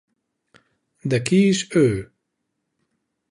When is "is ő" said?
1.47-2.11